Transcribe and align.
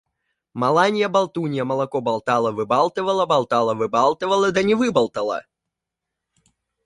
Маланья-болтунья 0.61 1.63
молоко 1.71 1.99
болтала-выбалтывала, 2.07 3.25
болтала-выбалтывала, 3.27 4.51
да 4.51 4.63
не 4.63 4.73
выболтала. 4.73 5.39